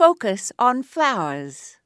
focus 0.00 0.50
on 0.58 0.82
flowers. 0.82 1.76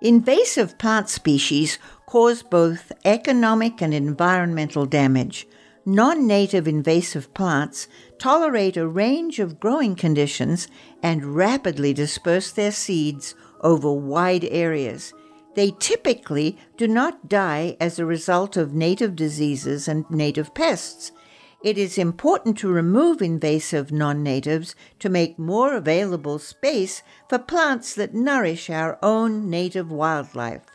Invasive 0.00 0.78
plant 0.78 1.08
species 1.08 1.80
cause 2.06 2.44
both 2.44 2.92
economic 3.04 3.82
and 3.82 3.92
environmental 3.92 4.86
damage. 4.86 5.48
Non 5.84 6.28
native 6.28 6.68
invasive 6.68 7.34
plants 7.34 7.88
tolerate 8.20 8.76
a 8.76 8.86
range 8.86 9.40
of 9.40 9.58
growing 9.58 9.96
conditions 9.96 10.68
and 11.02 11.34
rapidly 11.34 11.92
disperse 11.92 12.52
their 12.52 12.70
seeds 12.70 13.34
over 13.62 13.92
wide 13.92 14.44
areas. 14.44 15.12
They 15.56 15.72
typically 15.78 16.58
do 16.76 16.86
not 16.86 17.28
die 17.30 17.78
as 17.80 17.98
a 17.98 18.04
result 18.04 18.58
of 18.58 18.74
native 18.74 19.16
diseases 19.16 19.88
and 19.88 20.04
native 20.10 20.52
pests. 20.54 21.12
It 21.64 21.78
is 21.78 21.96
important 21.96 22.58
to 22.58 22.68
remove 22.68 23.22
invasive 23.22 23.90
non 23.90 24.22
natives 24.22 24.74
to 24.98 25.08
make 25.08 25.38
more 25.38 25.74
available 25.74 26.38
space 26.38 27.02
for 27.30 27.38
plants 27.38 27.94
that 27.94 28.12
nourish 28.12 28.68
our 28.68 28.98
own 29.02 29.48
native 29.48 29.90
wildlife. 29.90 30.66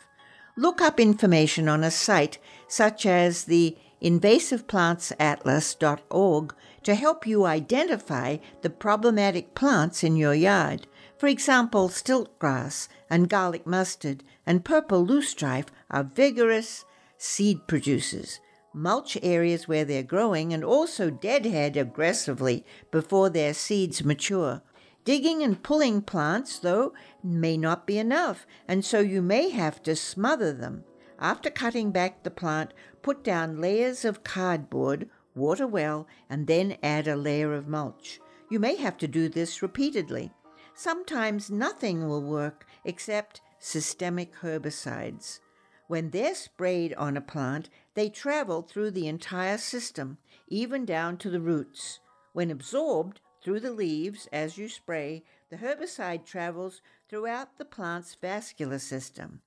Look 0.56 0.80
up 0.80 0.98
information 0.98 1.68
on 1.68 1.84
a 1.84 1.92
site 1.92 2.38
such 2.66 3.06
as 3.06 3.44
the 3.44 3.76
invasiveplantsatlas.org 4.02 6.54
to 6.84 6.94
help 6.94 7.26
you 7.26 7.44
identify 7.44 8.38
the 8.62 8.70
problematic 8.70 9.54
plants 9.54 10.02
in 10.02 10.16
your 10.16 10.34
yard. 10.34 10.86
For 11.16 11.26
example, 11.26 11.88
stiltgrass 11.88 12.88
and 13.08 13.28
garlic 13.28 13.66
mustard 13.66 14.24
and 14.46 14.64
purple 14.64 15.06
loosestrife 15.06 15.68
are 15.90 16.04
vigorous 16.04 16.84
seed 17.16 17.66
producers. 17.66 18.40
Mulch 18.74 19.18
areas 19.22 19.68
where 19.68 19.84
they're 19.84 20.02
growing 20.02 20.52
and 20.52 20.64
also 20.64 21.10
deadhead 21.10 21.76
aggressively 21.76 22.64
before 22.90 23.30
their 23.30 23.54
seeds 23.54 24.02
mature. 24.02 24.62
Digging 25.04 25.42
and 25.42 25.62
pulling 25.62 26.00
plants, 26.00 26.58
though, 26.58 26.92
may 27.22 27.56
not 27.56 27.86
be 27.86 27.98
enough, 27.98 28.46
and 28.66 28.84
so 28.84 29.00
you 29.00 29.20
may 29.20 29.50
have 29.50 29.82
to 29.82 29.94
smother 29.96 30.52
them. 30.52 30.84
After 31.18 31.50
cutting 31.50 31.90
back 31.90 32.22
the 32.22 32.30
plant, 32.30 32.72
put 33.02 33.22
down 33.22 33.60
layers 33.60 34.04
of 34.04 34.24
cardboard, 34.24 35.08
water 35.34 35.66
well, 35.66 36.06
and 36.28 36.46
then 36.46 36.76
add 36.82 37.08
a 37.08 37.16
layer 37.16 37.54
of 37.54 37.68
mulch. 37.68 38.20
You 38.50 38.58
may 38.58 38.76
have 38.76 38.96
to 38.98 39.08
do 39.08 39.28
this 39.28 39.62
repeatedly. 39.62 40.32
Sometimes 40.74 41.50
nothing 41.50 42.08
will 42.08 42.22
work 42.22 42.66
except 42.84 43.40
systemic 43.58 44.34
herbicides. 44.36 45.40
When 45.86 46.10
they're 46.10 46.34
sprayed 46.34 46.94
on 46.94 47.16
a 47.16 47.20
plant, 47.20 47.68
they 47.94 48.08
travel 48.08 48.62
through 48.62 48.92
the 48.92 49.08
entire 49.08 49.58
system, 49.58 50.18
even 50.48 50.84
down 50.84 51.18
to 51.18 51.30
the 51.30 51.40
roots. 51.40 52.00
When 52.32 52.50
absorbed 52.50 53.20
through 53.42 53.60
the 53.60 53.72
leaves 53.72 54.28
as 54.32 54.56
you 54.56 54.68
spray, 54.68 55.22
the 55.50 55.58
herbicide 55.58 56.24
travels 56.24 56.80
throughout 57.08 57.58
the 57.58 57.64
plant's 57.64 58.14
vascular 58.14 58.78
system. 58.78 59.42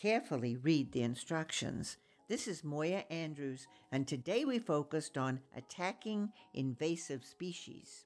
Carefully 0.00 0.56
read 0.56 0.92
the 0.92 1.02
instructions. 1.02 1.96
This 2.28 2.46
is 2.46 2.62
Moya 2.62 3.04
Andrews, 3.08 3.66
and 3.90 4.06
today 4.06 4.44
we 4.44 4.58
focused 4.58 5.16
on 5.16 5.40
attacking 5.56 6.28
invasive 6.52 7.24
species. 7.24 8.04